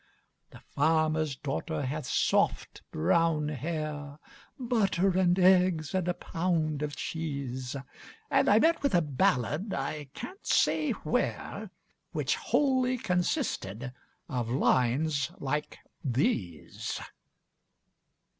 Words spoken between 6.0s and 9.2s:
a pound of cheese) And I met with a